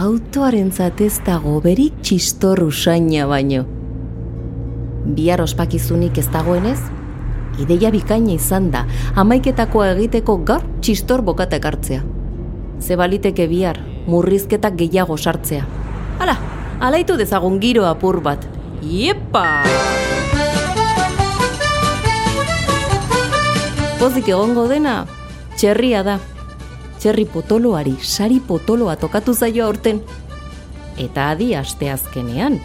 [0.00, 3.66] autoaren zatez dago berik txistor usaina baino.
[5.16, 6.78] Bihar ospakizunik ez dagoenez,
[7.60, 8.86] ideia bikaina izan da,
[9.20, 12.00] amaiketakoa egiteko gaur txistor bokatek hartzea.
[12.80, 15.68] Ze baliteke bihar, murrizketak gehiago sartzea.
[16.16, 16.38] Hala,
[16.80, 18.48] alaitu dezagun giro apur bat.
[18.80, 19.46] Iepa!
[24.00, 25.02] Pozik egongo dena,
[25.60, 26.20] txerria da.
[27.00, 30.02] Txerri potoloari, sari potoloa tokatu zaio aurten.
[31.00, 32.60] Eta adi asteazkenean,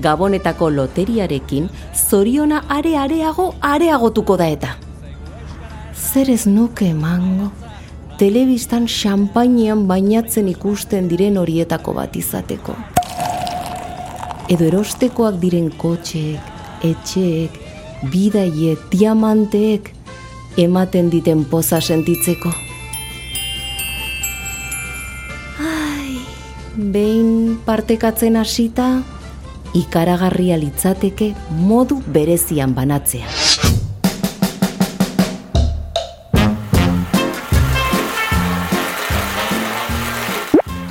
[0.00, 4.74] Gabonetako loteriarekin zoriona are areago areagotuko da eta.
[5.94, 7.50] Zer ez nuke emango,
[8.20, 12.76] telebistan xampainean bainatzen ikusten diren horietako bat izateko.
[14.48, 16.54] Edo erostekoak diren kotxeek,
[16.86, 17.58] etxeek,
[18.14, 19.92] bidaiek, diamanteek,
[20.56, 22.67] ematen diten poza sentitzeko.
[26.78, 29.02] Behin partekatzen hasita,
[29.74, 33.26] ikaragarria litzateke modu berezian banatzea.